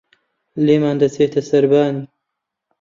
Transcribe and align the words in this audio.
لێمان 0.65 0.97
دەچتە 1.01 1.41
سەربانی 1.49 2.03